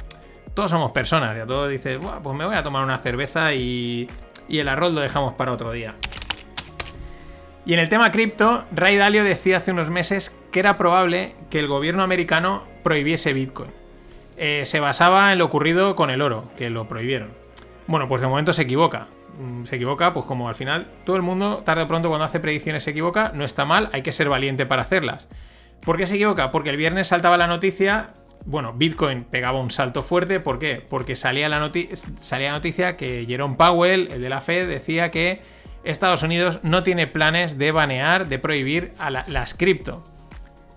todos 0.53 0.69
somos 0.69 0.91
personas, 0.91 1.35
ya 1.35 1.45
todo 1.45 1.67
dices, 1.67 1.99
pues 2.23 2.35
me 2.35 2.45
voy 2.45 2.55
a 2.55 2.63
tomar 2.63 2.83
una 2.83 2.97
cerveza 2.99 3.53
y 3.53 4.07
y 4.47 4.59
el 4.59 4.67
arroz 4.67 4.93
lo 4.93 5.01
dejamos 5.01 5.33
para 5.33 5.51
otro 5.51 5.71
día. 5.71 5.95
Y 7.65 7.73
en 7.73 7.79
el 7.79 7.89
tema 7.89 8.11
cripto, 8.11 8.63
Ray 8.71 8.95
Dalio 8.95 9.23
decía 9.23 9.57
hace 9.57 9.71
unos 9.71 9.89
meses 9.89 10.33
que 10.51 10.59
era 10.59 10.77
probable 10.77 11.35
que 11.49 11.59
el 11.59 11.67
gobierno 11.67 12.01
americano 12.01 12.63
prohibiese 12.81 13.33
Bitcoin. 13.33 13.71
Eh, 14.37 14.63
se 14.65 14.79
basaba 14.79 15.33
en 15.33 15.39
lo 15.39 15.45
ocurrido 15.45 15.95
con 15.95 16.09
el 16.09 16.21
oro, 16.21 16.49
que 16.55 16.69
lo 16.69 16.87
prohibieron. 16.87 17.31
Bueno, 17.87 18.07
pues 18.07 18.21
de 18.21 18.27
momento 18.27 18.53
se 18.53 18.61
equivoca. 18.61 19.07
Mm, 19.37 19.65
se 19.65 19.75
equivoca, 19.75 20.13
pues 20.13 20.25
como 20.25 20.47
al 20.47 20.55
final 20.55 20.87
todo 21.03 21.15
el 21.15 21.21
mundo, 21.23 21.63
tarde 21.65 21.83
o 21.83 21.87
pronto, 21.87 22.07
cuando 22.07 22.25
hace 22.25 22.39
predicciones 22.39 22.83
se 22.83 22.91
equivoca, 22.91 23.31
no 23.33 23.43
está 23.43 23.65
mal, 23.65 23.89
hay 23.91 24.01
que 24.01 24.11
ser 24.11 24.29
valiente 24.29 24.65
para 24.65 24.83
hacerlas. 24.83 25.27
¿Por 25.81 25.97
qué 25.97 26.07
se 26.07 26.15
equivoca? 26.15 26.51
Porque 26.51 26.69
el 26.69 26.77
viernes 26.77 27.07
saltaba 27.07 27.37
la 27.37 27.47
noticia 27.47 28.13
bueno, 28.47 28.71
Bitcoin 28.73 29.25
pegaba 29.25 29.59
un 29.59 29.71
salto 29.71 30.01
fuerte. 30.01 30.39
¿Por 30.39 30.57
qué? 30.57 30.81
Porque 30.89 31.17
salía 31.17 31.49
la, 31.49 31.69
salía 32.21 32.53
noticia 32.53 32.95
que 32.95 33.25
Jerome 33.27 33.57
Powell, 33.57 34.07
el 34.09 34.21
de 34.21 34.29
la 34.29 34.39
Fed, 34.39 34.69
decía 34.69 35.11
que 35.11 35.41
Estados 35.83 36.23
Unidos 36.23 36.61
no 36.63 36.81
tiene 36.81 37.07
planes 37.07 37.57
de 37.57 37.73
banear, 37.73 38.29
de 38.29 38.39
prohibir 38.39 38.93
a 38.97 39.09
las 39.09 39.53
cripto. 39.53 40.05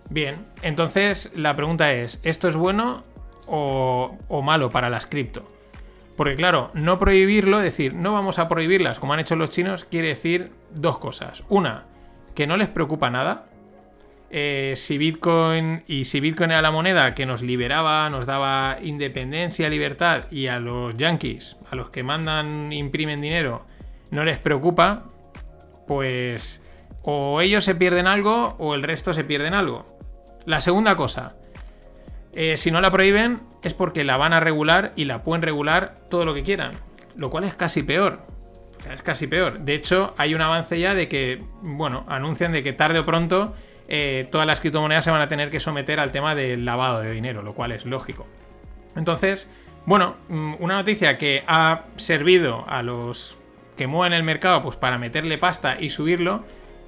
Bien, 0.09 0.47
entonces 0.63 1.31
la 1.37 1.55
pregunta 1.55 1.93
es, 1.93 2.19
¿esto 2.25 2.49
es 2.49 2.57
bueno 2.57 3.05
o, 3.47 4.19
o 4.27 4.43
malo 4.43 4.71
para 4.71 4.91
las 4.91 5.07
cripto? 5.07 5.49
Porque 6.17 6.35
claro, 6.35 6.73
no 6.75 6.99
prohibirlo, 6.99 7.61
decir, 7.61 7.95
no 7.95 8.13
vamos 8.13 8.41
a 8.41 8.49
prohibirlas 8.49 8.99
como 8.99 9.13
han 9.13 9.21
hecho 9.21 9.37
los 9.37 9.51
chinos, 9.51 9.85
quiere 9.85 10.09
decir 10.09 10.51
dos 10.75 10.99
cosas. 10.99 11.45
Una, 11.49 11.85
que 12.35 12.49
no 12.49 12.57
les 12.57 12.69
preocupa 12.69 13.11
nada, 13.11 13.47
eh, 14.33 14.75
si 14.77 14.97
Bitcoin 14.97 15.83
y 15.89 16.05
si 16.05 16.21
Bitcoin 16.21 16.53
era 16.53 16.63
la 16.63 16.71
moneda 16.71 17.15
que 17.15 17.27
nos 17.27 17.43
liberaba, 17.43 18.09
nos 18.11 18.27
daba 18.27 18.79
independencia, 18.81 19.69
libertad 19.69 20.31
y 20.31 20.47
a 20.47 20.61
los 20.61 20.97
yankees, 20.97 21.57
a 21.69 21.75
los 21.75 21.91
que 21.91 22.05
mandan, 22.05 22.73
imprimen 22.73 23.21
dinero, 23.21 23.67
no 24.11 24.25
les 24.25 24.39
preocupa, 24.39 25.05
pues 25.89 26.63
o 27.03 27.41
ellos 27.41 27.65
se 27.65 27.75
pierden 27.75 28.07
algo 28.07 28.55
o 28.59 28.75
el 28.75 28.85
resto 28.85 29.13
se 29.13 29.25
pierden 29.25 29.53
algo. 29.53 29.99
La 30.47 30.61
segunda 30.61 30.97
cosa, 30.97 31.35
eh, 32.33 32.57
si 32.57 32.71
no 32.71 32.81
la 32.81 32.93
prohíben 32.93 33.41
es 33.65 33.75
porque 33.75 34.05
la 34.05 34.17
van 34.17 34.33
a 34.33 34.41
regular 34.41 34.93
y 34.95 35.07
la 35.07 35.25
pueden 35.25 35.43
regular 35.43 35.97
todo 36.09 36.25
lo 36.25 36.35
que 36.35 36.45
quieran, 36.45 36.73
lo 37.17 37.31
cual 37.31 37.45
es 37.45 37.55
casi 37.55 37.83
peor. 37.83 38.21
Es 38.91 39.03
casi 39.03 39.27
peor. 39.27 39.61
De 39.61 39.75
hecho, 39.75 40.15
hay 40.17 40.35
un 40.35 40.41
avance 40.41 40.79
ya 40.79 40.95
de 40.95 41.09
que, 41.09 41.43
bueno, 41.61 42.05
anuncian 42.09 42.53
de 42.53 42.63
que 42.63 42.73
tarde 42.73 43.01
o 43.01 43.05
pronto 43.05 43.55
eh, 43.91 44.29
todas 44.31 44.47
las 44.47 44.61
criptomonedas 44.61 45.05
se 45.05 45.11
van 45.11 45.21
a 45.21 45.29
tener 45.29 45.51
que 45.51 45.59
someter 45.59 45.99
al 45.99 46.13
tema 46.13 46.35
del 46.37 46.65
lavado 46.65 47.01
de 47.01 47.11
dinero, 47.11 47.43
lo 47.43 47.55
cual 47.55 47.73
es 47.73 47.85
lógico. 47.85 48.27
Entonces, 48.97 49.49
bueno, 49.85 50.17
mm, 50.29 50.55
una 50.61 50.77
noticia 50.77 51.19
que 51.19 51.43
ha 51.47 51.85
servido 51.97 52.65
a 52.69 52.83
los 52.83 53.37
que 53.77 53.89
mueven 53.89 54.13
el 54.13 54.23
mercado 54.23 54.63
pues 54.63 54.77
para 54.77 54.99
meterle 54.99 55.39
pasta 55.39 55.81
y 55.81 55.91
subirlo, 55.91 56.45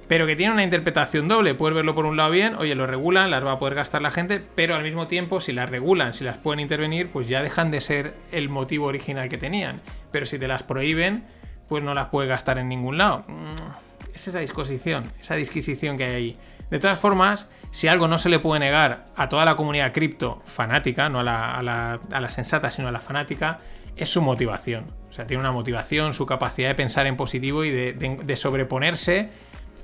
pero 0.07 0.27
que 0.27 0.35
tiene 0.35 0.53
una 0.53 0.63
interpretación 0.63 1.27
doble. 1.27 1.55
Puedes 1.55 1.75
verlo 1.75 1.93
por 1.93 2.05
un 2.05 2.15
lado 2.15 2.31
bien, 2.31 2.55
oye, 2.55 2.73
lo 2.75 2.87
regulan, 2.87 3.31
las 3.31 3.43
va 3.43 3.53
a 3.53 3.59
poder 3.59 3.75
gastar 3.75 4.01
la 4.01 4.11
gente, 4.11 4.41
pero 4.55 4.75
al 4.75 4.83
mismo 4.83 5.07
tiempo, 5.07 5.41
si 5.41 5.51
las 5.51 5.69
regulan, 5.69 6.13
si 6.13 6.23
las 6.23 6.37
pueden 6.37 6.61
intervenir, 6.61 7.09
pues 7.09 7.27
ya 7.27 7.43
dejan 7.43 7.71
de 7.71 7.81
ser 7.81 8.13
el 8.31 8.47
motivo 8.47 8.85
original 8.85 9.27
que 9.27 9.37
tenían. 9.37 9.81
Pero 10.11 10.25
si 10.25 10.39
te 10.39 10.47
las 10.47 10.63
prohíben, 10.63 11.25
pues 11.67 11.83
no 11.83 11.93
las 11.93 12.07
puedes 12.07 12.29
gastar 12.29 12.59
en 12.59 12.69
ningún 12.69 12.97
lado. 12.97 13.23
Mm, 13.27 14.13
es 14.13 14.27
esa 14.27 14.39
disposición, 14.39 15.11
esa 15.19 15.35
disquisición 15.35 15.97
que 15.97 16.05
hay 16.05 16.13
ahí. 16.13 16.37
De 16.73 16.79
todas 16.79 16.97
formas, 16.97 17.47
si 17.69 17.87
algo 17.87 18.07
no 18.07 18.17
se 18.17 18.29
le 18.29 18.39
puede 18.39 18.59
negar 18.59 19.05
a 19.15 19.29
toda 19.29 19.45
la 19.45 19.55
comunidad 19.55 19.93
cripto 19.93 20.41
fanática, 20.45 21.07
no 21.07 21.19
a 21.19 21.23
la, 21.61 22.29
sensata, 22.29 22.71
sino 22.71 22.87
a 22.87 22.91
la 22.91 22.99
fanática, 22.99 23.59
es 23.95 24.09
su 24.09 24.23
motivación. 24.23 24.85
O 25.07 25.13
sea, 25.13 25.27
tiene 25.27 25.41
una 25.41 25.51
motivación, 25.51 26.15
su 26.15 26.25
capacidad 26.25 26.69
de 26.69 26.73
pensar 26.73 27.05
en 27.05 27.15
positivo 27.15 27.63
y 27.63 27.69
de, 27.69 28.35
sobreponerse 28.35 29.29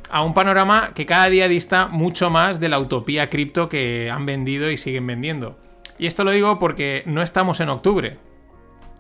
a 0.10 0.24
un 0.24 0.34
panorama 0.34 0.90
que 0.96 1.06
cada 1.06 1.30
día 1.30 1.48
dista 1.48 1.86
mucho 1.86 2.32
más 2.32 2.60
de 2.60 2.70
la 2.70 2.80
utopía 2.80 3.30
cripto 3.30 3.70
que 3.70 4.10
han 4.10 4.26
vendido 4.26 4.72
y 4.72 4.78
siguen 4.78 5.06
vendiendo. 5.06 5.60
Y 6.00 6.08
esto 6.08 6.24
lo 6.24 6.32
digo 6.32 6.58
porque 6.58 7.04
no 7.06 7.22
estamos 7.22 7.60
en 7.60 7.70
octubre. 7.70 8.18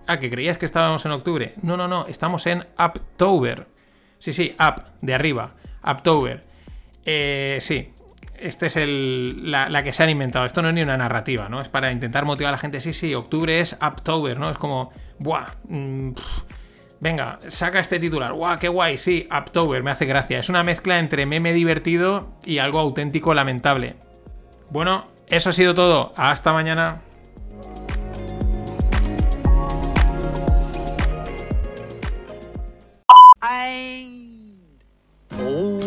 Ah, 0.06 0.20
que 0.20 0.30
creías 0.30 0.60
que 0.60 0.68
estábamos 0.68 1.04
en 1.08 1.12
octubre. 1.12 1.56
No, 1.64 1.76
no, 1.76 1.88
no, 1.88 2.06
estamos 2.06 2.46
en 2.46 2.68
October. 2.78 3.66
Sí, 4.20 4.32
sí, 4.32 4.56
up, 4.60 4.84
de 5.02 5.16
arriba. 5.16 5.56
October. 5.82 6.49
Eh, 7.06 7.58
sí, 7.62 7.92
esta 8.38 8.66
es 8.68 8.76
la, 8.78 9.84
que 9.84 9.94
se 9.94 10.04
han 10.04 10.10
inventado. 10.10 10.46
Esto 10.46 10.62
no 10.62 10.70
es 10.70 10.76
ni 10.76 10.82
una 10.82 10.98
narrativa, 10.98 11.50
¿no? 11.50 11.62
Es 11.62 11.70
para 11.70 11.92
intentar 11.92 12.26
motivar 12.26 12.50
a 12.50 12.52
la 12.54 12.58
gente. 12.58 12.82
Sí, 12.82 12.94
sí, 12.94 13.14
octubre 13.14 13.60
es 13.60 13.78
October, 13.82 14.40
¿no? 14.40 14.50
Es 14.50 14.58
como, 14.58 14.92
¡buah! 15.20 15.46
Mm, 15.68 16.12
venga, 17.00 17.40
saca 17.48 17.80
este 17.80 18.00
titular. 18.00 18.34
¡Buah, 18.34 18.58
qué 18.58 18.68
guay! 18.68 18.98
Sí, 18.98 19.28
October, 19.32 19.84
me 19.84 19.92
hace 19.92 20.06
gracia. 20.06 20.40
Es 20.40 20.50
una 20.50 20.64
mezcla 20.64 21.00
entre 21.00 21.26
meme 21.26 21.54
divertido 21.54 22.30
y 22.46 22.60
algo 22.60 22.80
auténtico 22.80 23.34
lamentable. 23.34 23.96
Bueno, 24.70 25.08
eso 25.28 25.50
ha 25.50 25.54
sido 25.54 25.74
todo. 25.74 26.14
Hasta 26.16 26.54
mañana. 26.54 27.02